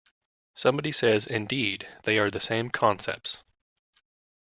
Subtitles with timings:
[0.55, 3.43] Somebody says, Indeed, they are same concepts.